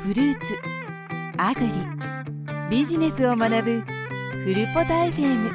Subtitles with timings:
[0.00, 0.54] フルーツ
[1.36, 1.72] アグリ
[2.70, 3.80] ビジネスを学ぶ
[4.44, 5.50] フルポタ FM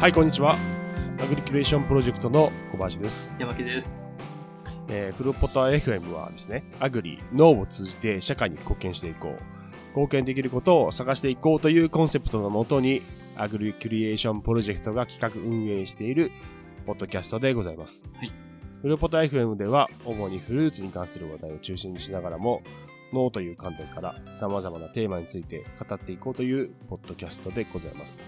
[0.00, 0.56] はい、こんにちは。
[1.22, 3.32] アグリキュリエーションプロジェクトの小林です。
[3.38, 4.02] 山木です。
[4.88, 9.60] えー、フルポタ FM はですね、アグリ、農を通じて社会に貢献していこう。
[9.90, 13.02] 貢献できることを探していこうというコンセプトのもとに、
[13.40, 16.30] アグリキュリエーションプロジェクトが企画運営している
[16.84, 18.04] ポッドキャストでございます。
[18.14, 18.32] はい。
[18.82, 22.62] フルポタ FM では、主にフルーツに関する話題を中心にしながらも、
[23.14, 28.22] 農という観点から様々なテーマについて語っていこうというポッドキャストでございます。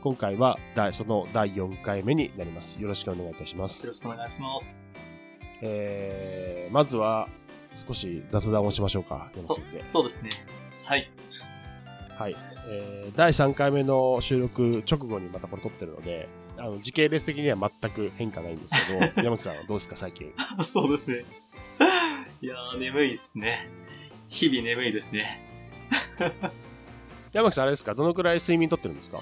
[0.00, 2.80] 今回は第その第4回目になります。
[2.80, 3.84] よろしくお願いいたします。
[3.86, 4.74] よろしくお願いします。
[5.60, 7.28] えー、まずは
[7.74, 9.44] 少し雑談をしましょうか、先
[9.90, 10.30] そうですね。
[10.86, 11.10] はい。
[12.30, 12.34] 生。
[12.34, 12.54] はい。
[12.68, 20.32] えー、第3回目の収録直後にまたこれ撮ってるので、あの時系列的には全く変化ないんですけど、 山木さんはどうですか、最近？
[20.64, 21.24] そうですね。
[22.40, 23.68] いやー、眠いですね。
[24.28, 25.46] 日々眠いですね。
[27.32, 29.20] 山木さん、あれですか、どのくらい睡眠とってるんですか？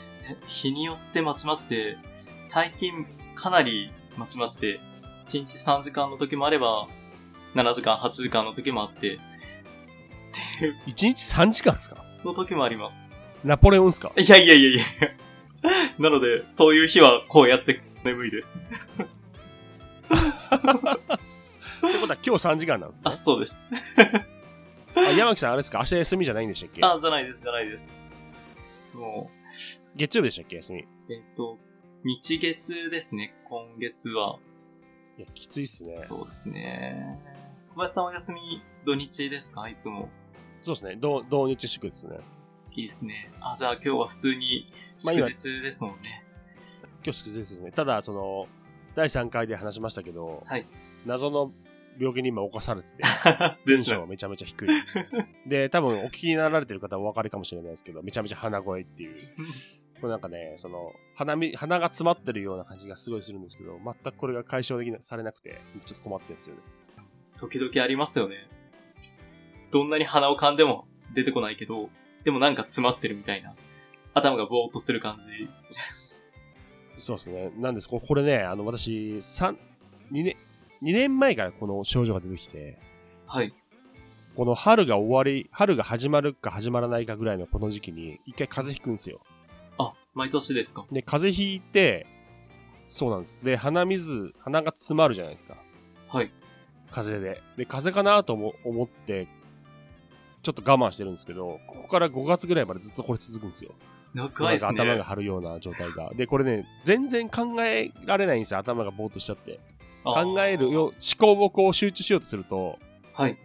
[0.49, 1.97] 日によってまちまちで、
[2.41, 3.07] 最近
[3.37, 4.81] かなりまちまちで、
[5.29, 6.89] 1日3時間の時もあれば、
[7.55, 9.19] 7時間、8時間の時もあって、っ
[10.59, 12.05] ていう ?1 日3時間ですか？
[12.25, 12.99] の時もあります。
[13.45, 14.13] ナポレオンですか？
[14.17, 14.85] いやいやいやいや
[15.99, 18.51] なので、そういう日はこうやって眠いです。
[18.51, 18.53] っ
[20.63, 23.17] てことは今日3時間なんですあ、ね。
[23.17, 23.57] そうです。
[24.97, 25.79] あ山木さん、あれですか？
[25.79, 26.81] 明日休みじゃないんでしたっけ？
[26.85, 27.89] あ、じゃないです、じゃないです。
[28.95, 29.31] も
[29.97, 30.57] 月曜日でしたっけ？
[30.57, 30.81] 休み。
[30.83, 31.59] う、えっ、と、
[32.05, 34.39] 日月ですね、今月は。
[35.19, 36.05] いや、きついっすね。
[36.09, 37.19] そうですね。
[37.75, 39.69] 小林さんお休み土日ですか？
[39.69, 40.09] いつも。
[40.63, 40.97] そうですね。
[40.97, 42.19] 同同日祝ですね。
[42.73, 43.31] いいですね。
[43.41, 46.25] あ、じゃあ今日は普通に祝日ですもんね。
[47.05, 47.73] 今日祝日ですね。
[47.73, 48.47] ただ、その、
[48.95, 50.67] 第3回で話しましたけど、はい
[51.07, 51.51] 謎の
[51.99, 54.07] 病気に今侵されてて、 ですねテンションは。
[54.07, 54.69] めちゃめちゃ低い。
[55.47, 59.15] で、多分お聞きになられてる方はお分かりかもしれないですけど、めちゃめちゃ鼻声っていう。
[60.01, 66.63] これなんかね、その、鼻み、鼻が詰まってるような感じがすごいするんですけど、全くこれが解消できなされなくて、ちょっと困ってるんですよね。
[67.39, 68.49] 時々ありますよね。
[69.71, 71.91] どんなに鼻を噛んでも出てこないけど、
[72.25, 73.55] でもなんか詰まってるみたいな。
[74.13, 75.49] 頭がぼーっとする感じ。
[76.99, 77.53] そうですね。
[77.57, 79.57] なんです、ここれね、あの、私、三
[80.13, 80.37] 2年、
[80.83, 82.79] 2年前からこの症状が出てきて、
[83.27, 83.55] はい。
[84.37, 89.21] この春が終わり、春が始まるか始まらないかぐらいのこの時期に、一回風邪ひくんですよ。
[89.79, 92.07] あ、毎年ですかで、風邪ひいて、
[92.87, 93.43] そうなんです。
[93.45, 95.57] で、鼻水、鼻が詰まるじゃないですか。
[96.09, 96.33] はい。
[96.91, 97.41] 風邪で。
[97.57, 99.29] で、風邪かなとも思って、
[100.43, 103.73] ちょっと我慢してるんですけど、ここから5月ぐらいまでずっとこれ続くんですよ。
[104.15, 104.71] 長いですね。
[104.71, 106.13] 頭が張るような状態が。
[106.15, 108.59] で、これね、全然考えられないんですよ。
[108.59, 109.61] 頭がぼーっとしちゃって。
[110.03, 112.79] 考えるよ、思考をこう集中しようとすると、
[113.13, 113.37] はい。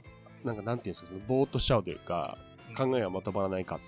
[0.43, 2.37] なんかなんていうんですか、そのぼーっとしちゃうというか、
[2.77, 3.79] 考えがまとまらないか、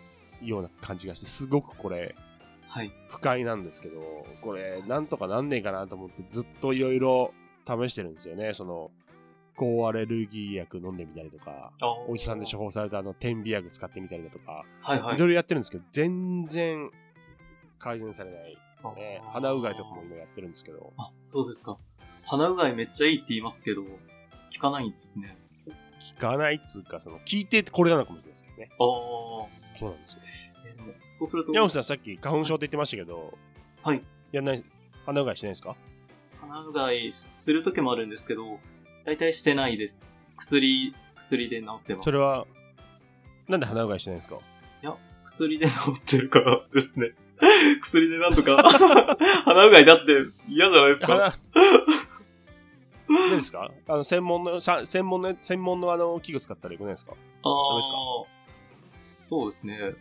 [0.41, 2.16] ような感じがして、すごくこれ、
[2.67, 2.91] はい。
[3.07, 4.01] 不快なんですけど、
[4.41, 7.34] これ、なんとかなんねえかなと思って、ずっといろいろ
[7.66, 8.53] 試してるんですよね。
[8.53, 8.91] その、
[9.57, 11.73] 抗アレルギー薬飲んでみたりとか、
[12.07, 15.19] お医者さんで処方されたあの、点鼻薬使ってみたりだとか、はいはいい。
[15.19, 16.90] ろいろやってるんですけど、全然
[17.79, 19.22] 改善されないですね。
[19.34, 21.78] 鼻うがいとかも今やってるんですけど、あ、そうですか。
[22.23, 23.90] 鼻うがいめっちゃいいって言いますけど、効
[24.59, 25.38] かないんですね。
[26.16, 28.69] 効かないっつうか、その、聞いてこれなのかもしれないですけどね。
[28.72, 28.78] ああ。
[29.78, 30.19] そうなんですよ。
[30.66, 33.38] えーそうすると、山口さんさっき花粉症って言ってましたけど、
[33.84, 34.01] はい。
[34.31, 34.63] やんない、
[35.06, 35.75] 鼻うがいしないですか？
[36.41, 38.59] 鼻うがいする時もあるんですけど、
[39.07, 40.06] 大体してないです。
[40.35, 42.03] 薬、薬で治ってます。
[42.03, 42.45] それは、
[43.47, 44.38] なんで鼻うがいしないんですか？
[45.23, 47.12] 薬で治ってるからですね。
[47.81, 48.57] 薬でなんとか、
[49.46, 50.12] 鼻うがいだって
[50.50, 51.07] 嫌じゃないですか？
[51.07, 51.34] 鼻、
[53.29, 53.72] 何ですか？
[53.88, 57.12] あの、専門の、さ専門の、専門のあの、器具使ったらよくないですか？
[57.12, 57.16] あ
[57.50, 57.53] あ、
[59.19, 59.96] そうですね。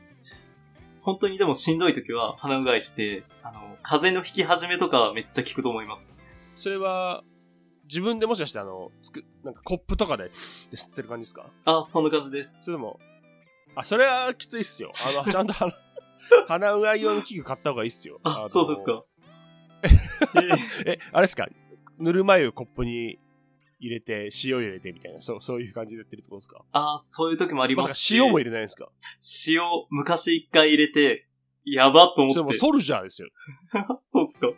[1.03, 6.13] 本当にでもしんどい時は鼻うがいして、あの、風邪の引き始めとかはめっちゃ効くと思います。
[6.57, 7.23] それは、
[7.89, 10.31] 自分でもしかしてあの、つく、なんかコップとかで、で
[10.75, 11.47] 吸ってる感じですか？
[11.65, 12.59] あ、そんな感じです。
[12.65, 12.99] それとも、
[13.75, 14.93] あ、それはきついっすよ。
[15.07, 15.73] あの、 ちゃんと鼻、
[16.49, 18.21] 鼻うがい用の器具買った方がいいっすよ。
[18.25, 19.05] あ、のそうですか。
[20.85, 21.47] え え、あれですか？
[21.99, 23.19] ぬるま湯コップに
[23.79, 26.65] 入れて、塩入れてみたいな、そう、そういう感じでやってるってことですか？
[26.73, 28.17] あ、そういう時もありますし。
[28.17, 28.89] 塩も入れないんですか？
[29.47, 29.61] 塩、
[29.91, 31.29] 昔一回入れて、
[31.65, 32.35] やばと思って。
[32.35, 33.29] それもうソルジャーですよ。
[34.11, 34.49] そうですか。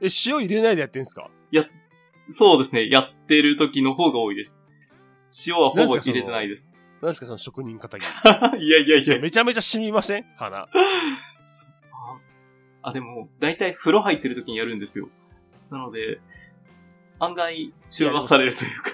[0.00, 1.30] え、塩入れないでやってんすか？
[2.30, 2.88] そうですね。
[2.88, 4.64] やってる時の方が多いです。
[5.46, 6.74] 塩はほぼ入れてないです。
[7.00, 8.02] なんですかその職人肩着。
[8.58, 9.18] いやいやいや。
[9.20, 10.24] めちゃめちゃ染みません？
[10.36, 10.68] 鼻。
[12.82, 15.08] あ、でも、だいたい風呂入ってる時にやるんですよ。
[15.70, 16.20] なので、
[17.18, 18.90] 案外、中和されるというか。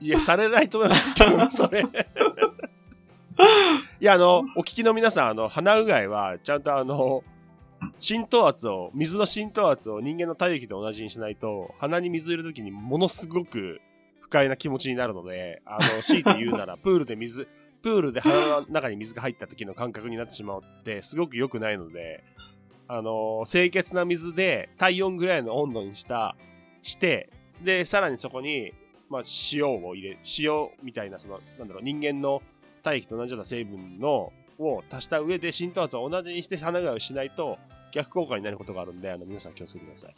[0.00, 1.82] いや、されないと思いますけど、 それ。
[4.00, 7.22] いや、あの、お聞きの皆さん、あの、鼻うがいは、ちゃんとあの、
[7.98, 13.80] 浸透圧を、水の浸透圧を人間の体液と同じにしないと、鼻に水入れるときにものすごく
[14.20, 17.48] 不快な気持ちになるので、あの、 強いて言うなら、プールで水、
[17.82, 22.24] プールで鼻の中に水が入った時の感覚になってしまうって、すごく良くないので、
[22.88, 26.36] あの、清潔な水で体温ぐらいの温度にした、
[26.82, 27.30] して、
[27.62, 28.72] で、さらにそこに、
[29.08, 32.42] まあ、塩を入れ、塩みたいな、その、なんだろう、人間の
[32.82, 37.58] 体液と同じような成分の、を足した上で浸透圧を同じにして鼻うがいをしないと
[37.92, 40.14] 逆効果になることがあるんで、あの、皆さん気をつけてください。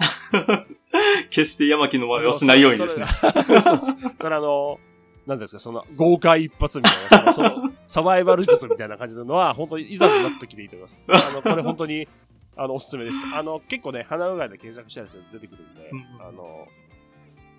[1.30, 3.06] 決して山木の真似をしないようにですね。
[3.06, 4.80] それそれあの、
[5.26, 10.98] なんですか、その、豪快一発みたいな、その、そのサバイバル術みたいな感じなのは、本当にいざとなった時でいいと思います。
[11.28, 12.08] あの、これ本当に、
[12.56, 13.18] あの、おすすめです。
[13.32, 16.66] あの、結構ね、鼻うがいで検索したりすると出てくるんで、うんうんあの、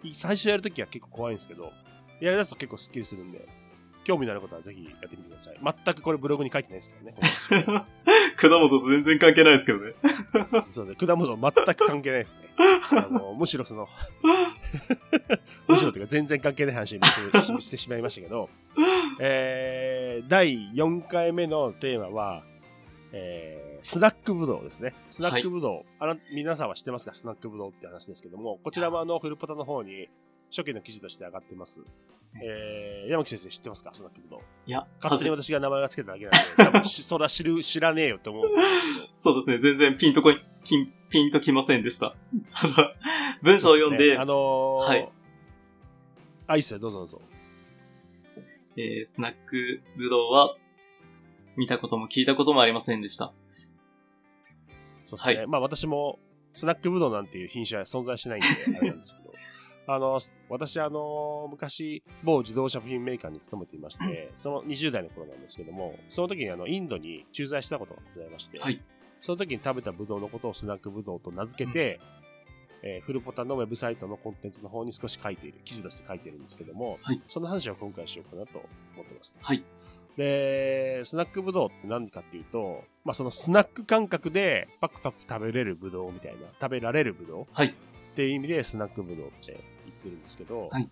[0.03, 1.71] い最初やるときは結構怖いんですけど、
[2.19, 3.47] やりだすと結構スッキリするんで、
[4.09, 5.59] 興味のあることはぜひやってみてください。
[5.63, 6.95] 全くこれブログに書いてないですか
[7.51, 7.85] らね、
[8.37, 9.93] 果物と全然関係ないですけどね。
[10.71, 12.49] そうね、果物全く関係ないですね。
[12.89, 13.87] あの むしろその、
[15.67, 17.05] むしろというか全然関係ない話に
[17.61, 18.49] してしまいましたけど、
[19.19, 22.43] えー、第4回目のテーマは、
[23.11, 24.95] えー、スナックぶどうですね。
[25.11, 26.03] スナックぶどう。
[26.03, 27.13] あの、皆さんは知ってますか？
[27.13, 30.09] スナックぶどうって話ですけども、こちらもあの、フルポタの方に
[30.49, 31.83] 初期の記事として上がってます。
[32.43, 33.91] えー、山木先生知ってますか？
[33.93, 34.39] スナックぶどう。
[34.67, 38.45] いや、勝手に私が名前が付けただけなんで、多分し そら知る、知らねえよって思う。
[39.15, 42.15] そうですね、全然ピンとこい、ピン、ピンときませんでした。
[43.41, 45.09] 文章を読んで、あのー、はい
[46.47, 47.21] あ、いいっすよ、どうぞどうぞ。
[48.77, 50.55] えースナックぶどうは、
[51.57, 53.33] 見たことも聞いたこともありませんでした。
[55.05, 55.35] そうですね。
[55.37, 56.19] はいまあ私も、
[56.53, 58.47] スナックブドウなんていう品種は存在しないんで、
[58.77, 59.28] あれなんですけど。
[59.91, 60.19] あの、
[60.49, 68.81] 私、あの、昔、某自動車部品メーカーに勤めていまして、その20代の頃なんですけども、その時にあの、インドに駐在したことがございまして、はい
[69.21, 71.99] その時に食べたブドウのことをスナックブドウと名付けて、
[72.83, 78.59] えーフルポタのウェブサイトのコンテンツの方に少し書いている、記事として書いているんですけども、はいその話を今回しようかなと
[78.93, 79.37] 思ってます。
[79.41, 79.63] はい。
[80.15, 87.75] で、スナックブドウって何かっていうと、まあそのスナック感覚でパクパク食べれるブドウみたいな、食べられるブドウはい。
[88.09, 89.55] っていう意味でスナックブドウって言
[89.99, 90.89] ってるんですけど、はい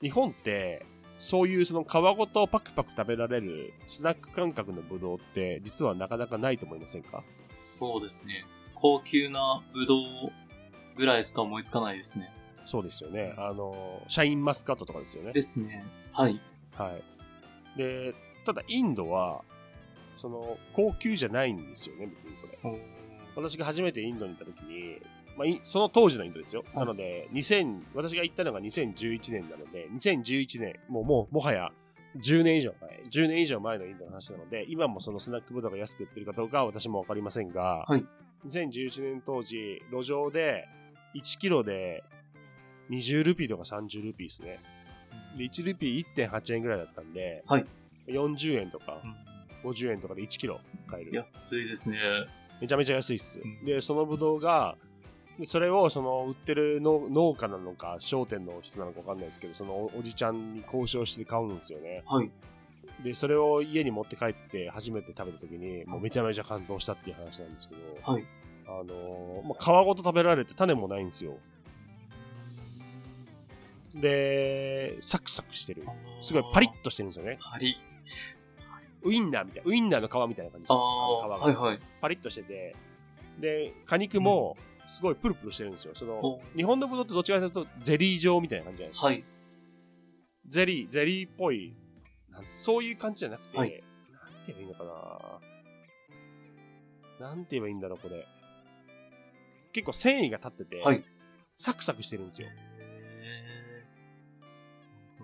[0.00, 0.86] 日本って
[1.18, 7.24] そういうその皮ごとパクパク食べられるスナック感覚のブドウって実はなかなかないと思いませんか？
[7.80, 8.44] そうですね。
[8.76, 10.00] 高級なぶどう
[10.96, 12.32] ぐらいしか思いつかないですね。
[12.64, 13.34] そうですよね。
[13.38, 15.32] あの、シャインマスカットとかですよね。
[15.32, 15.84] ですね。
[16.12, 16.40] はい。
[16.76, 17.78] はい。
[17.78, 18.14] で、
[18.44, 19.42] ただインドは、
[20.18, 22.80] その、高級じゃないんですよね、別にこれ。
[23.34, 25.00] 私が初めてインドに行った時に、
[25.38, 26.64] まあ、いその当時のインドですよ。
[26.74, 31.70] はいなので、2000、私が行ったのが2011年なので、2011年、もう、もう、もはや、
[32.16, 38.04] 10年以上前、10年以上前のインドの話なので、今もそのスナックブドウが安く売ってるかどうかは私もわかりませんが、はい
[38.46, 40.68] 2011年当時、路上で
[41.16, 42.04] 1キロで
[42.90, 44.60] 20ルピーとか30ルピーですね。
[45.36, 47.66] で、1ルピー1.8円ぐらいだったんで、はい
[48.06, 49.28] 40円とかうん
[49.70, 51.14] 50円とかで1キロ買える。
[51.14, 51.98] 安いですね。
[52.60, 53.40] めちゃめちゃ安いっす。
[53.40, 54.87] うんで、そのブドウが、で
[55.44, 62.02] それをその売ってるの農家なのか商店の人なのかわかんないですけど、そのおおじちゃんに交渉して買うんですよね。
[62.06, 62.30] はい。
[63.02, 68.24] で、それを家に持って帰って初めて食べた時に、もうめちゃめちゃ感動したっていう話なんですけど、はい。
[68.66, 71.38] あのーまあ、皮ごと食べられて種もないんですよ。
[73.94, 75.84] で、サクサクしてる。
[76.22, 77.38] すごいパリッとしてるんですよね。
[77.40, 77.76] パリッ。
[79.02, 80.72] ウインナーみたいな、ウインナーの皮みたいな感じです。
[80.72, 81.80] 皮あ、がはいはい。
[82.00, 82.76] パリッとしてて、
[83.40, 84.56] で、果肉も
[84.88, 85.94] すごいプルプルしてるんですよ。
[85.94, 89.06] そのお、日本のブドウってどっちかというとゼリー状みたいな感じじゃないですか。
[89.06, 89.24] はい。
[90.46, 91.76] ゼリー、ゼリーっぽい、
[92.56, 94.84] そういう感じじゃなくて、はいなんて言えばいいのか
[97.20, 98.26] ななんて言えばいいんだろう、これ。
[99.72, 101.04] 結構繊維が立ってて、はい
[101.60, 102.46] サクサクしてるんですよ。
[102.48, 103.88] へ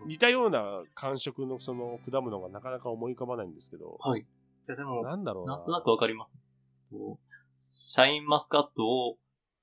[0.07, 4.23] 似たような感触のその果物がなかなか思い浮かばないんですけど、ーはい。
[4.23, 4.25] い
[4.67, 5.57] や、でも、なんだろうな。
[5.57, 6.35] なんとなくわかります。
[7.61, 9.17] シャインマスカットを、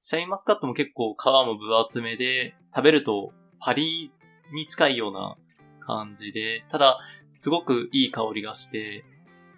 [0.04, 4.12] シャインマスカットも結構皮も分厚めで、食べるとパリ
[4.52, 5.38] に近いような
[5.86, 6.98] 感じで、ただ、
[7.30, 9.06] すごくいい香りがして、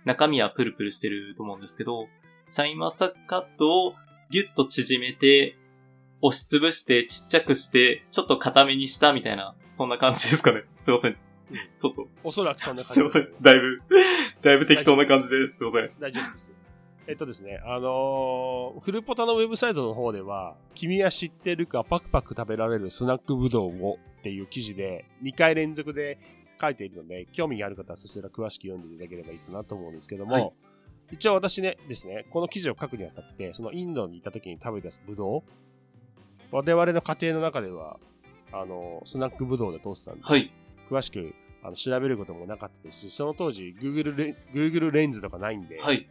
[0.04, 2.10] 中身はプルプルしてると思うんですけど、
[2.46, 3.94] シャインマスカットを
[4.32, 5.56] ギュッと縮めて、
[6.22, 10.64] 押しつぶしてちっちゃくして、ちょっと固めにしたみたいな、そんな感じですかね。
[10.76, 11.18] すいません。
[11.80, 12.94] ちょっと、おそらくそんな感じ。
[12.96, 13.30] すいません。
[13.42, 13.82] だいぶ、
[14.42, 15.92] だいぶ適当な感じですいません。
[16.02, 16.63] 大丈夫です。
[17.06, 26.18] えっとですね、あのーフルポタのウェブサイトの方では、君は知ってるかパクパク食べられるスナックぶどうをっていう記事で2回連続で
[26.60, 30.52] 書いているので、興味がある方はそちら詳しく読んでいただければいいかなと思うんですけども、はい
[31.12, 35.42] 一応私ね、ですね、この記事を書くにあたって、そのインドにいた時に食べたぶどう、
[36.52, 38.00] 我々の家庭の中では、
[38.52, 40.52] あのスナックぶどうで通ってたんで、はい。
[40.90, 46.08] 詳しくあの調べることもなかったですし、その当時 Google レ Google レンズとかないんで、はい。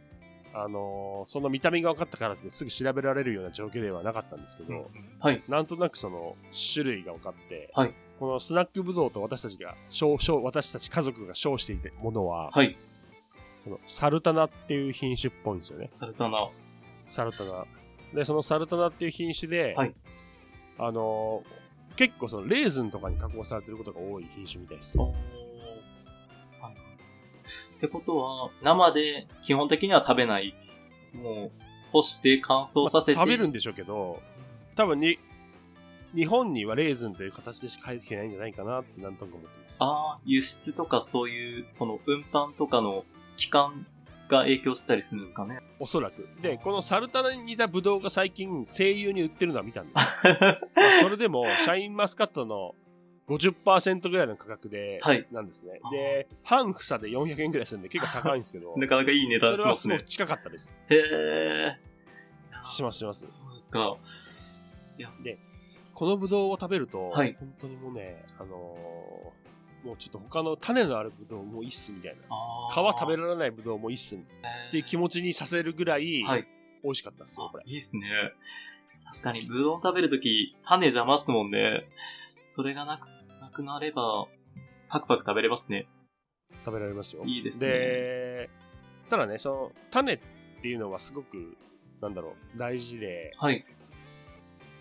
[0.53, 5.43] あのーその見た目が分かったからってすぐ調べられるような状況ではなかったんですけど、はい。
[5.47, 6.35] なんとなくその
[6.73, 9.75] 種類が分かって、はいこのスナックブドウと私たちが
[10.43, 12.77] 私たち家族が称していたものは、はい。
[13.63, 15.87] このサルタナっていう品種っぽいんですよね。
[15.89, 16.49] サルタナ。
[17.09, 17.65] サルタナ。
[18.13, 19.93] で、そのサルタナっていう品種で、はい
[20.77, 21.63] あのー
[21.95, 24.97] 結構そのレーズンとかに加工されてることが多い品種みたいです。
[27.83, 30.55] ってことは、生で基本的には食べない。
[31.13, 33.13] もう、干して乾燥させて。
[33.13, 34.21] まあ食べるんでしょうけど、
[34.75, 35.19] 多分に、
[36.15, 39.77] 日本にはレーズンという形でしか入ってきてないんじゃないかなってなんとなく思ってます。
[39.79, 43.03] ああ、輸出とかそういう、その運搬とかの
[43.35, 43.85] 期間
[44.29, 45.59] が影響したりするんですかね。
[45.79, 46.29] おそらく。
[46.41, 50.07] で、このサルタナに似たブドウが最近声優に売ってるのは見たんです
[51.01, 52.75] それでも、シャインマスカットの
[53.27, 60.09] 50%ぐらいの価格で、はいなんですねで、半房で400円ぐらいするんで結構高いんですけど、 なかなかいい値段しますねそれはすごく。
[60.09, 60.75] 近かったです。
[60.89, 61.77] へえ。
[62.63, 63.27] しますします。
[63.27, 63.97] そうですか。
[65.93, 69.43] このブドウを食べると、はい本当にもうね、あのー
[69.83, 72.21] もうちょっと他の種のあるブドウもういいっすみたいな。
[72.29, 74.19] あ皮食べられないブドウもいいっすっ
[74.71, 76.47] ていう気持ちにさせるぐらい、はい。
[76.83, 77.63] 美味しかったっすよ、これ。
[77.67, 78.09] いいっすね。
[79.11, 81.85] 確かに、ブドウ食べるとき、種邪魔っすもんね。
[82.43, 83.12] それがなく、な
[83.53, 84.25] くなれば、
[84.89, 85.87] パクパク食べれますね。
[86.65, 87.23] 食べられますよ。
[87.25, 88.49] いいですねで、
[89.09, 90.19] ただね、その、種っ
[90.61, 91.55] ていうのはすごく、
[92.01, 93.65] なんだろう、大事で、はい。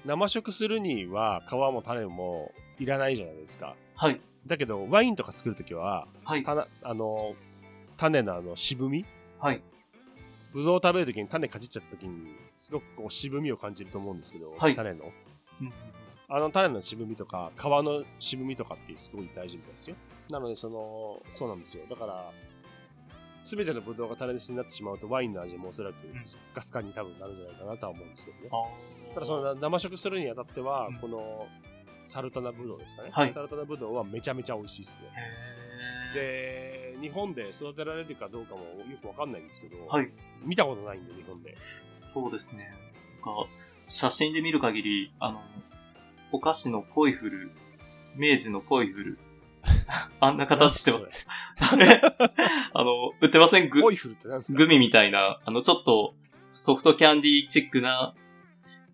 [0.04, 3.76] 生食するには皮も種もいらないじゃないですか。
[3.94, 4.20] はい。
[4.46, 6.42] だけど、ワインとか作るときは、はい。
[6.42, 7.36] たなあの、
[7.96, 9.04] 種のあの渋み？
[9.38, 9.62] はい。
[10.52, 15.04] ぶどうを食べるときに種かじっちゃったときに、すごくこう渋みを感じると思うんですけど、はい種の。
[15.60, 15.72] うん
[16.28, 19.96] あの種の渋みとか、皮の渋みとかってすごい大事みたいですよ。
[20.30, 21.84] なので、その、そうなんですよ。
[21.88, 22.30] だから、
[23.42, 28.50] すべてのブドウが種なしになってしまうと、ワインの味もおそらくスッカスカに多分なるんじゃないかなとは思うんですけどね。
[29.14, 31.46] ただ、その生食するにあたってはうん、この、
[32.06, 33.10] サルタナブドウですかね。
[33.12, 35.08] はいサルタナブドウはめちゃめちゃ美味しいっすね。
[36.14, 40.10] へで、日本で育てられるかどうかもよくわかんないんですけど、ーはい。
[40.44, 41.56] 見たことないんで、日本で。
[42.12, 42.72] そうですね。
[43.24, 43.46] なんか、
[43.88, 45.40] 写真で見る限り、あの、
[46.32, 47.50] お菓子のポイフル、
[48.16, 49.18] 明治のポイフル、
[50.20, 51.08] あんな形してます。
[51.60, 52.00] あれ
[52.74, 53.68] あの、売ってません？
[53.68, 54.58] グポイフルって何ですか？
[54.58, 56.14] グミみたいな、あの、ちょっと、
[56.50, 58.14] ソフトキャンディーチックな、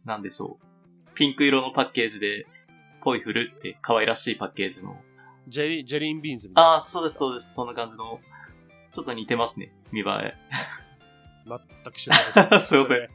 [0.04, 1.14] なんでしょう。
[1.14, 2.46] ピンク色のパッケージで、
[3.00, 5.00] ポイフルって可愛らしいパッケージの。
[5.48, 6.70] ジェリジェリーンビーンズみたいな。
[6.72, 7.54] ああ、そうです、そうです。
[7.54, 8.20] そんな感じの、
[8.92, 9.72] ちょっと似てますね。
[9.92, 10.34] 見栄え。
[11.46, 11.58] 全
[11.92, 12.66] く知らないです。
[12.68, 13.08] すいません。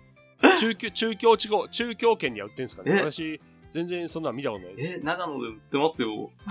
[0.60, 2.92] 中京、中京地方、中京圏には売ってるんですかね？
[2.92, 2.96] え？
[3.04, 3.40] 私、
[3.74, 4.86] 全然そんなの見たことないです。
[4.86, 6.30] え、長野で売ってますよ。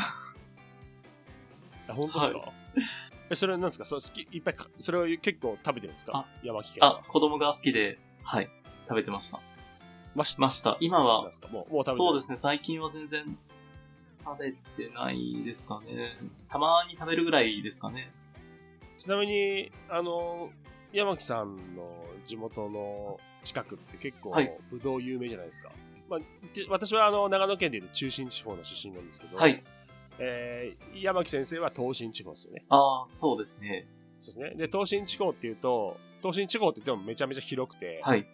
[1.88, 2.52] あ本当ですか、
[3.30, 3.84] え、それは何ですか？
[3.84, 6.12] それ好き、いっぱいか、それを結構食べてるんですか？
[6.16, 7.00] あ山木県は。
[7.00, 8.50] あ、子供が好きで、はい、
[8.88, 9.40] 食べてました。
[10.14, 10.76] ましました。
[10.80, 13.38] 今は、もうもう食べてないそうですね、最近は全然
[14.24, 16.18] 食べてないですかね。
[16.48, 18.12] たまに食べるぐらいですかね。
[18.98, 20.50] ちなみに、あの、
[20.92, 25.70] 山木さんの地元の近くって結構はい、ぶどう有名じゃないですか。
[26.12, 26.20] まあ、
[26.54, 29.62] で私はあの長野県でいう中心地方の出身なんですけど、はい。
[30.18, 32.64] えー山木先生は東進地方ですよね。
[32.68, 33.86] ああ、そうですね。
[34.20, 34.54] そうですね。
[34.56, 38.26] で、東進地方っていうと、東進地方って言ってもめちゃめちゃ広くて、はい。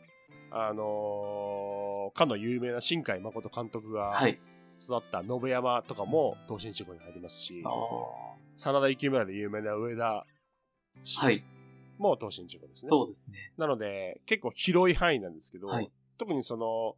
[0.51, 4.41] あのーかの有名な新海誠監督がはい。
[4.81, 7.73] 育った延山とかも東進地方に入りますし、ああ。
[8.57, 10.25] 真田幸村で有名な上田
[11.05, 11.45] 市はい。
[11.99, 12.89] も東進地方ですね。
[12.89, 13.53] そうですね。
[13.57, 16.97] なので、結構広い範囲なんですけど、はい特にその、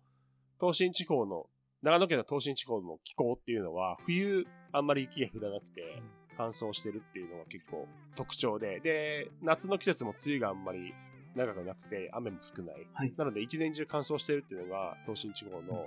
[0.60, 1.46] 東進地方の、
[1.82, 6.02] 長野県の東進地方の気候っていうのは、冬あんまり雪が降らなくて、
[6.36, 7.86] 乾燥してるっていうのが結構
[8.16, 10.94] 特徴で、で、夏の季節も梅雨があんまり
[11.34, 12.86] 長くなくて、雨も少ない。
[12.92, 15.86] はいなので、一年中乾燥してるっていうのが、東進地方の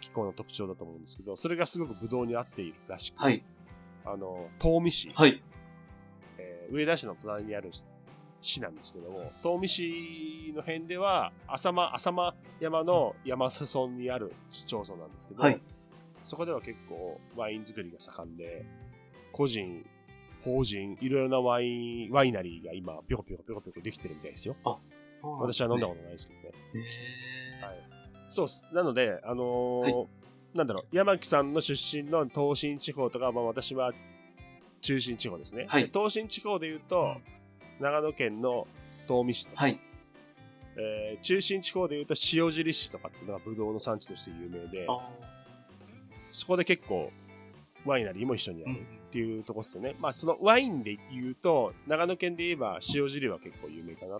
[0.00, 3.44] 気候の特徴だと思うんですけど、それがすごくブドウに合っているらしく、はい。
[4.04, 5.42] あの、東美市、はい。
[6.38, 7.70] えー上田市の隣にある
[8.40, 15.60] 市なんですけども、東美市の辺では、浅間、浅間山の山裾にある市町村なんですけど、はい
[16.24, 18.66] そこでは結構ワイン作りが盛んで、
[19.32, 19.82] 個人、
[20.44, 24.54] 法人、いろいろなワイン、ワイナリーが今、ぴょこぴょこぴょこぴょこできてるみたいですよ。
[25.08, 25.68] そうなんですね。
[25.68, 26.50] 私は飲んだことないですけどね。
[26.74, 27.78] へーはい
[28.28, 28.62] そうっす。
[28.74, 30.06] なので、あのー
[30.54, 33.92] なんだろう、山木さんの出身の東進地方とか、まあ私は
[34.80, 35.66] 中心地方ですね。
[35.68, 37.16] はいで東進地方で言うと、
[37.80, 38.66] 長野県の
[39.06, 39.80] 東御市とか、はい。
[40.76, 45.08] えー中心地方で言うと塩尻市とかっていうのがブドウの産地として有名で、あ
[46.32, 47.10] そこで結構
[47.84, 49.96] ワイナリーも一緒にーうんやるっていうとこですよね。
[49.98, 54.16] まあそのワインで言うと、長野県で言えば塩尻は結構有名かな。
[54.16, 54.18] あ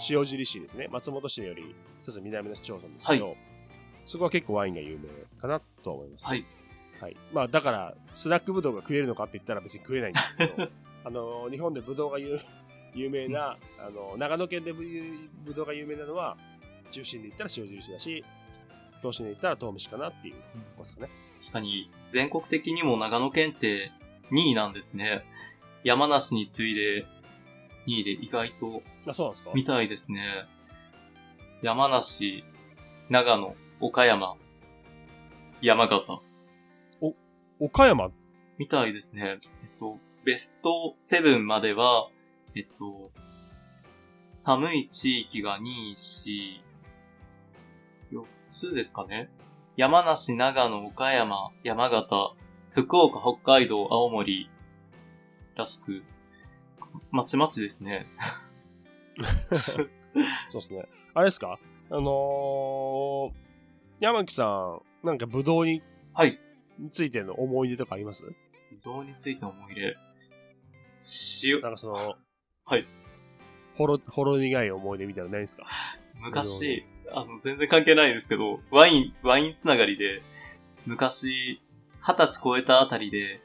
[0.00, 0.88] ー塩尻市ですね。
[0.90, 3.36] 松本市より一つ南の町村ですけど、
[4.06, 5.08] そこは結構ワインが有名
[5.40, 6.44] かなと思います、はい。
[7.00, 7.16] はい。
[7.32, 10.68] まあだから、スナックブドウが食えるのかって言ったら別に食えないんですけど、
[11.04, 12.38] あの、日本でブドウが有
[12.94, 14.84] 有名な、あの、長野県でブ
[15.44, 16.36] ブドウが有名なのは、
[16.90, 18.24] 中心で言ったら塩印だし、
[19.00, 20.40] 東進で言ったら東御市かなっていうと
[20.76, 21.10] こですかね。
[21.40, 23.92] 確かに、全国的にも長野県って
[24.32, 25.24] 2位なんですね。
[25.84, 27.06] 山梨に次いで
[27.86, 29.50] 2位で意外とあ、そうなんですか？
[29.54, 30.22] みたいですね。
[31.62, 32.44] 山梨、
[33.08, 34.36] 長野、岡山、
[35.62, 36.20] 山形、
[37.58, 38.10] 岡山？
[38.58, 39.38] みたいですね。
[39.62, 42.08] えっと、ベスト7までは、
[42.54, 43.12] えっと、
[44.34, 46.60] 寒い地域が2、4、
[48.12, 49.30] 4つですかね。
[49.76, 52.34] 山梨、長野、岡山、山形、
[52.72, 54.50] 福岡、北海道、青森
[55.56, 56.02] らしく、
[57.10, 58.06] まちまちですね。
[60.50, 60.84] そうですね。
[61.14, 61.58] あれですか？
[61.90, 63.32] あのー、
[64.00, 64.44] 山木さ
[65.02, 65.82] ん、なんかブドウに
[66.14, 66.38] はい。
[66.78, 68.24] についての思い出とかあります？
[68.24, 68.34] ぶ
[68.84, 69.96] どうについての思い出。
[71.44, 72.16] 塩、なんかその、
[72.70, 72.86] はい。
[73.76, 75.66] ほろ、ほろ苦い思い出みたいなのないですか？
[76.20, 80.22] 昔、あの、全然関係ないですけど、ワイン、ワインつながりで、
[80.86, 81.60] 昔、
[82.06, 83.40] 二十歳超えたあたりで、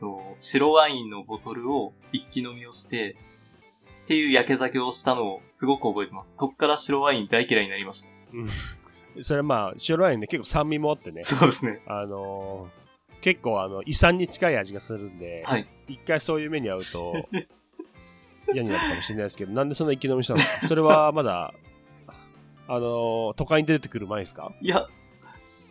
[0.00, 3.16] と白ワインのボトルを一気飲みをして、
[4.04, 6.36] っていう焼け酒をしたのをすごく覚えてます。
[6.36, 8.12] そっから白ワイン大嫌いになりました。
[9.22, 11.80] それはまあ、白ワインね、結構酸味もあってね、そうですね。
[11.86, 15.68] あのー、結構あの、胃酸に近い味がするんで、はい。
[15.86, 17.28] 一回そういう目に遭うと、
[18.52, 20.40] 嫌になるかもしれないですけど、なんでそんな一気飲みしたの？
[20.40, 20.44] か。
[20.68, 21.52] それはまだ、
[22.68, 24.52] あのー、都会に出てくる前ですか？
[24.60, 24.86] いや、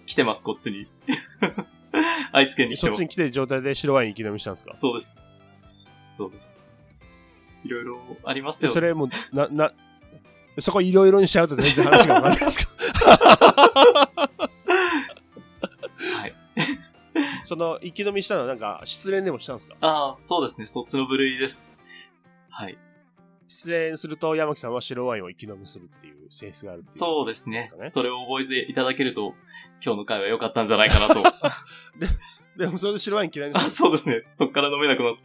[0.05, 0.87] 来てます、こっちに。
[2.31, 3.09] 愛知県に来てますそっちに。
[3.09, 4.73] 来てる状態で白ワイン一気飲みしたんですか？
[4.75, 5.13] そうです。
[6.17, 6.55] そうです。
[7.63, 8.69] いろいろありますよ。
[8.69, 9.71] でそれもう、な、な、
[10.59, 12.73] そこいろいろにしちゃうと全然話がわかんないですか？
[16.17, 16.33] はい。
[17.43, 19.75] その、生き飲みしたのはなんか、失恋でもしたんですか？
[19.81, 20.67] ああ、そうですね。
[20.67, 21.67] そっちの部類です。
[22.63, 22.77] はい。
[23.47, 27.69] 失恋すると山木さんは白ワインを生き飲みするっていう性質があるっていうそうですね。
[27.91, 29.33] それを覚えていただけると、
[29.83, 31.21] 今日の回は良かったんじゃないかなと。
[32.57, 34.23] でもそれで白ワイン嫌いであすそうですね。
[34.27, 35.21] そっから飲めなくなって。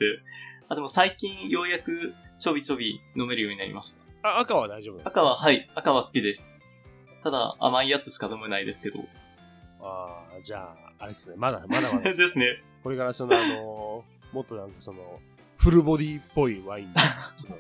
[0.68, 4.29] あ、でも最近ようやくちょびちょび飲めるようになりました。
[4.29, 5.11] あ赤は大丈夫ですか？
[5.11, 6.53] 赤は、はい、赤は好きです。
[7.22, 9.01] ただ、甘いやつしか飲めないですけど。
[9.81, 11.35] ああ、じゃあ、あれですね。
[11.37, 12.29] まだ、まだまだでです。
[12.31, 12.62] すね。
[12.83, 15.20] これからその、あのーもっとなんかその、
[15.66, 16.94] フルボディっぽいワイン、
[17.37, 17.59] ちょっ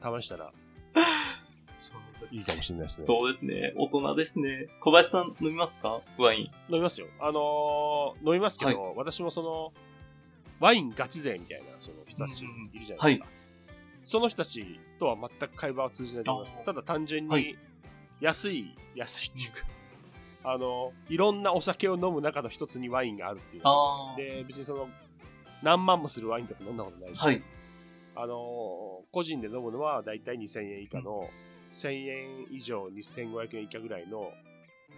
[0.00, 0.52] と試したら
[2.30, 3.06] いいかもしれないですね。
[3.08, 3.72] そうですね。
[3.76, 4.68] 大人ですね。
[4.80, 6.00] 小林さん飲みますか？
[6.18, 6.44] ワイン。
[6.44, 7.08] 飲みますよ。
[7.18, 9.72] あのー飲みますけど、私もその、
[10.60, 13.28] ワインガチ勢みたいなその人たちうんいるじゃないですか。
[14.04, 17.56] その人たちとは全く会話は通じないと思いますただ単純はに、
[18.20, 19.58] 安い、安いっていうか、
[20.44, 23.62] あの、いろんなお酒を飲む中の一つにワインがあるっていう。
[24.16, 24.88] で、別にその、
[25.62, 27.42] 何万もするワインとか飲んだことないし、はい。
[28.14, 31.30] あのー個人で飲むのはだいたい2000円以下の、
[31.72, 34.30] 1000円以上2500円以下ぐらいの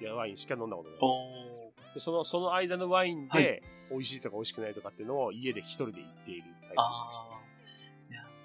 [0.00, 1.94] いやワインしか飲んだことないおです。
[1.94, 7.40] でそのその間のワインはいで、美味しいとか美味しくないとかっていうのを家で一人で言っているタイプあの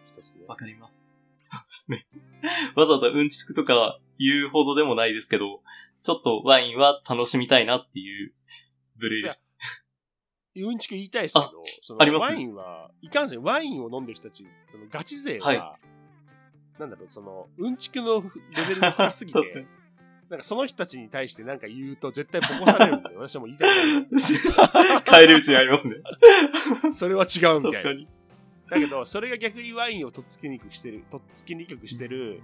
[0.05, 0.51] 一つねあ、。
[0.51, 1.05] わかります。
[1.41, 2.07] そうですね。
[2.75, 5.61] わざわざうんちくとか言うほどでもないですけど、
[6.03, 8.33] ちょっとワインは楽しみたいなっていう
[8.97, 9.44] 部類です。
[10.63, 13.43] うんちく言いたいですけど、そのワインは、いかんせん。
[13.43, 15.59] ワインを飲んでる人たち、そのガチ勢は、はい。
[16.79, 19.65] なんだろう、その、うんちくのレベルが高すぎて
[20.29, 25.21] なんかその人たちに対してなんか言うと絶対ボコされるんで、 私はもう言いたくない。
[25.21, 25.95] 帰り討ちにありますね。
[26.93, 28.05] それは違うみたいな。
[28.69, 32.41] だけど、それが逆にワインをとっつきにくくしてる、とっつきにくくしてる、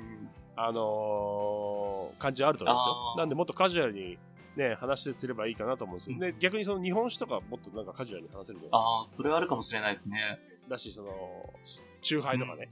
[0.55, 3.15] あのー感じはあると思うんですよ。
[3.17, 4.19] なんで、もっとカジュアルに
[4.55, 6.15] ね、話すればいいかなと思うんですよ。
[6.15, 8.77] うんで、逆にその日本酒とかもっとなんかカジュアルに話せるじゃないですか。
[8.77, 10.39] ああ、それはあるかもしれないですね。
[10.69, 11.53] だし、その、
[12.01, 12.69] チューハイとかね。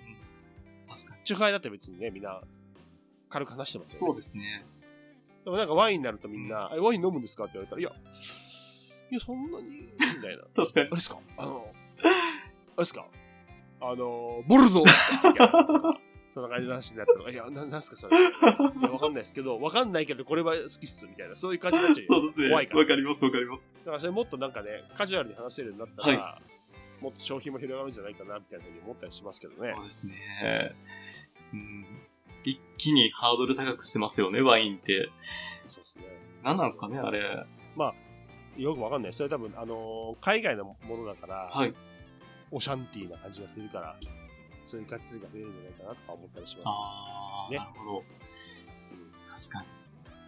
[0.88, 0.96] うん。
[0.96, 1.22] 確かに。
[1.24, 2.42] チューハイだって別にね、みんな
[3.30, 4.08] 軽く話してますよ、ね。
[4.08, 4.66] そうですね。
[5.46, 7.92] でもなんかワインになるとみんな、えワイン飲むんですかって言われたら、いや、
[9.12, 10.44] いや、そんなに、みたいな。
[10.56, 10.96] 確かにあれ。
[10.98, 11.20] ですか？
[11.38, 13.08] あの、あれですか？
[13.82, 16.00] あの、ボルゾーですか？
[16.30, 18.18] そんな感じの話になったら、いや、ななんすかそれ。
[18.18, 18.22] い
[18.82, 22.50] やわかんないですけど、わかんないけど、これは好きっす、みたいな、そういう感じになっちゃうそうですね。
[22.50, 22.80] 怖いから。
[22.82, 23.72] わかります、わかります。
[23.80, 26.42] だからそれもっとなんかね、カジュアルに話せるようになったら、
[27.02, 29.74] もっと消費も広がるんじゃないかな、みたいなふうに思ったりしますけどね。
[29.76, 30.76] そうですね。
[31.54, 31.86] うん。
[32.44, 35.10] 一気にハードル高くしてますよね、ワインって。
[35.68, 36.04] そうですね。
[36.44, 37.46] 何なんですかね、あれ。
[38.58, 39.14] よくわかんない。
[39.14, 41.74] それ多分、あのー海外のものだから、はい。
[42.52, 43.96] オシャンティーな感じがするから、
[44.70, 46.66] そういう価値が出るんじゃないかなとか思ったりします。
[46.68, 48.04] あー、ねなるほど。
[49.36, 49.68] 確かに。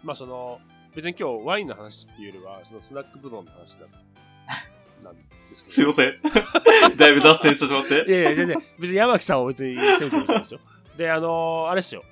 [0.03, 0.59] まあその、
[0.95, 3.85] 別に今日ワインの話っていうよりは、そのスナックブドウの話だ
[5.03, 5.21] なんで
[5.55, 5.75] すけど。
[5.75, 6.97] すいません。
[6.97, 8.05] だいぶ脱線してしまって。
[8.07, 10.59] いやいや、全然、別に山木さんを別に責めてるじゃないですよ。
[10.97, 12.03] で、あのーあれですよ。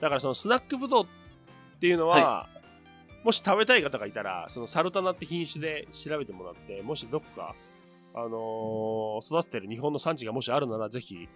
[0.00, 2.48] だからそのスナックブドウっていうのは、
[3.24, 7.54] もし食べたい方がいたら、そのサルタナって品種で調べてもらって、もしどこか、
[8.14, 11.28] あのー育ててる日本の産地がもしあるなら、ぜひ、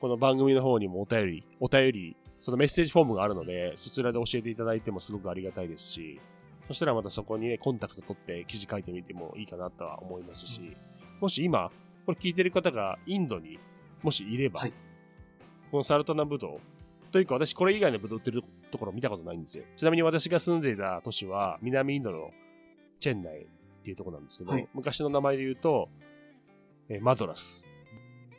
[0.00, 6.20] この番組の方にもお便り、お便り、そのメッセージフォームがあるので、そちらで教えていただいてもすごくありがたいですし、
[6.68, 10.76] そしたらまたそこにね、コンタクト取って記事書いてみてもいいかなとは思いますし、
[11.20, 11.72] もし今、
[12.06, 13.58] これ聞いてる方がインドに
[14.02, 14.72] もしいれば、はい
[15.70, 16.60] このサルタナブドウ、
[17.12, 19.64] というか私これ以外のブドウ売ってるところ見たことないんですよ。
[19.76, 22.30] ちなみに私が住んでいた都市は南インドの
[22.98, 23.46] チェンナイっ
[23.82, 25.90] ていうところなんですけど、はい昔の名前で言うと、
[26.88, 27.68] えーマドラス。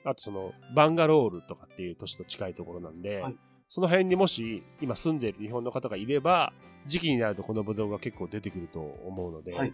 [0.03, 3.35] あとそのバンガロールとかっていう都市と近いところなんで、はい。
[3.67, 6.53] その辺にもし今住んでいる日本の方がいれば、
[6.87, 9.73] 時期になるとこのブドウが結構出てくると思うので、はい。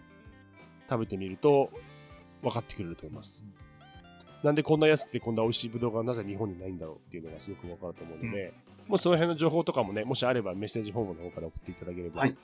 [0.88, 1.70] 食べてみると
[2.42, 3.44] 分かってくれると思います。
[4.42, 8.52] なんでこんな安くてこんな美味しいブドウがなぜ日本にないんだろうっていうのがすごく分かると思うので、
[8.86, 12.36] もしその辺の情報とかもね、もしあればメッセージフォームの方から送っていただければ、はい。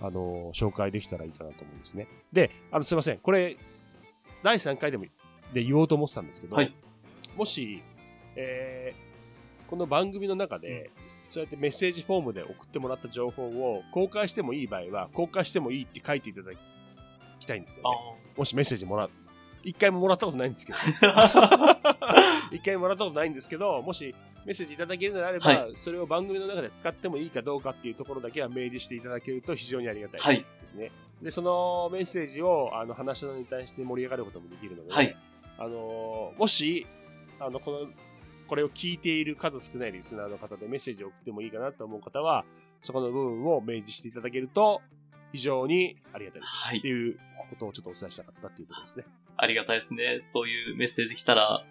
[0.00, 2.08] あの紹介できたらいいかなと思うんですね。
[2.32, 3.56] で、あのすいません、これ、
[4.42, 5.04] 第3回でも
[5.52, 6.74] で言おうと思ってたんですけど、はい
[7.36, 7.82] もし、
[8.36, 9.14] えー
[9.66, 10.90] この番組の中で、
[11.24, 16.52] そうやってメッセージフォームで送ってもらった情報を公開してもいい場合は、公開してもいいって書いていただ
[17.40, 18.22] きたいんですよ、あね。
[18.36, 19.10] もしメッセージもらう。
[19.64, 22.46] 一回ももらったことないんですけど、あ。
[22.52, 30.36] 一回もらったことないんですけど、もしメッセージいただけるのであれば、はそれを番組の中で使ってもいいかどうかっていうところだけは明示していただけると非常にありがたいはい。
[30.60, 30.92] ですね。
[31.22, 35.16] で、そのメッセージをあの話のに対して盛り上がることもできるので、はい
[35.56, 36.86] あのもし、
[37.40, 37.88] あの、この、
[38.46, 42.44] これを聞いている数少ないリスナーの方でメッセージを送ってもいいかなと思う方は、
[42.80, 44.82] そこの部分を明示していただけると
[45.32, 46.56] 非常にありがたいです。
[46.56, 47.18] はいっていう
[47.50, 49.04] ことをちょっとお伝えしたかったっていうところですね。
[49.36, 50.20] ありがたいですね。
[50.20, 51.64] そういうメッセージ来たら、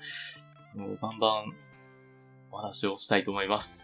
[0.75, 1.53] もうバンバン
[2.51, 3.79] お話をしたいと思います。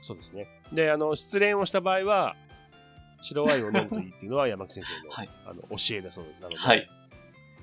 [0.00, 0.48] そうですね。
[0.72, 2.36] で、あの、失恋をした場合は、
[3.22, 6.88] 白ワインを飲むといいっていうのは山木先生の,、はいあの教えだそうなので、はい。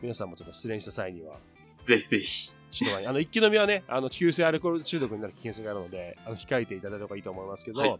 [0.01, 1.37] 皆さんもちょっと失恋した際には、
[1.83, 2.51] ぜひぜひ。
[2.71, 3.09] 白ワイン。
[3.09, 7.99] あの、一気飲みはね、あの、急性アルコール中毒になる危険性があるので、あの、控えていただいた方がいいと思いますけど、はい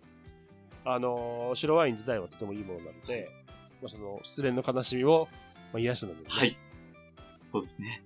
[0.85, 3.29] あの、白ワイン自体はとてもいいものなので、
[3.81, 5.27] まあ、その、失恋の悲しみを、
[5.73, 6.57] まあ、癒すのに、ねはい。
[7.41, 8.01] そうですね。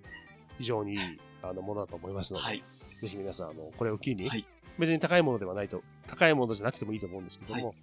[0.58, 1.00] 非常にいい
[1.44, 2.64] あのものだと思いますので、はい。
[3.02, 4.46] ぜひ皆さん、あの、これを機に、はい
[4.80, 7.76] 別に高いものではないと、高いものじゃなくてもいいと思うんですけども、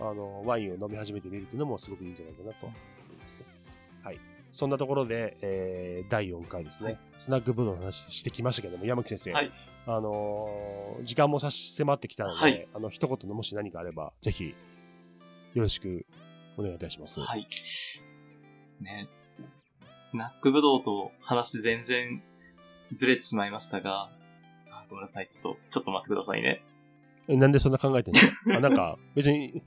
[0.00, 3.40] あの、ワインを飲み始めてみるというのもすごくいいんじゃないかなと思いますね。
[4.02, 4.20] はい。
[4.56, 9.50] そんなところで、えー、第4回ですね、はいスナックブドウの話してきましたけども、山木先生、はい
[9.86, 14.54] あのー時間も差し迫ってきたので、はいあの、一言のもし何かあれば、ぜひ、
[15.54, 16.06] よろしく
[16.56, 17.20] お願いいたします。
[17.20, 17.46] はい。
[17.50, 17.56] で
[18.66, 19.08] すね。
[19.92, 22.22] スナックブドウと話全然
[22.96, 24.10] ずれてしまいましたが、
[24.70, 25.26] あごめんなさい。
[25.28, 26.62] ちょっと、ちょっと待ってくださいね。
[27.26, 28.20] えなんでそんな考えてんの？
[28.56, 29.62] あなんか、別に、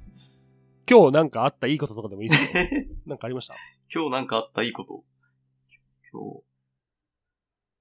[0.89, 2.49] 今日なんかあったいいこととかでもいいですよ。
[3.05, 3.55] なんかありました？
[3.93, 5.03] 今日なんかあったいいこと？
[6.11, 6.43] 今日。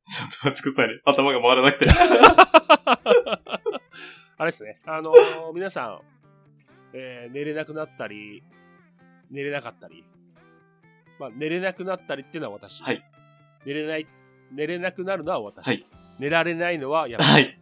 [0.09, 1.01] ちょっと待ってくださいね。
[1.05, 1.87] 頭が回らなくて。
[4.39, 4.81] あれですね。
[4.87, 6.01] あのー皆さん、
[6.93, 8.43] えー寝れなくなったり、
[9.31, 10.05] 寝れなかったり。
[11.19, 12.83] まあ、寝れなくなったりっていうのは私。
[12.83, 13.03] はい
[13.65, 14.07] 寝れない、
[14.53, 15.67] 寝れなくなるのは私。
[15.67, 15.87] はい
[16.19, 17.59] 寝られないのはやはい。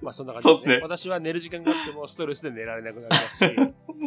[0.00, 0.62] まあそんな感じですね。
[0.64, 3.56] そうですね私は寝る時間があってもストレスで寝られなくなりますし、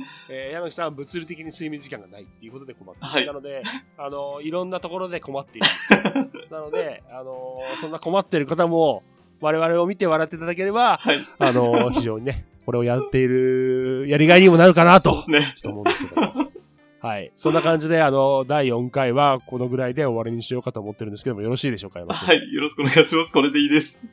[0.30, 3.10] えー山木さんは物理的に睡眠時間がないっていうことで困っている。
[3.10, 3.64] はいなので、
[3.98, 5.68] あのいろんなところで困っている。
[6.52, 9.04] なので、あのそんな困っている方も、
[9.42, 11.20] 我々を見て笑っていただければ、はい。
[11.40, 15.54] あの非常にね、これをやっているやりがいにもなるかなと、ね。
[15.56, 16.52] ちょっと思うんですけども。
[17.06, 17.32] はい。
[17.36, 22.54] そんな感じで、あの、第4回はこのぐらいで終わりにしようかと思ってるんですけども、よろしいでしょうか、山木先生はい。
[22.54, 23.32] よろしくお願いします。
[23.32, 24.04] これでいいです。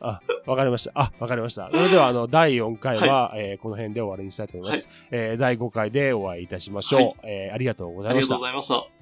[0.00, 0.92] あ、わかりました。
[0.94, 1.68] あ、わかりました。
[1.70, 4.88] それでは、あの、第4回は、えーこの辺で終わりにしたいと思います。
[5.10, 7.00] えー第5回でお会いいたしましょう。
[7.00, 8.60] はいえーありがとうございましたありがとうご。
[8.66, 8.99] ざいました。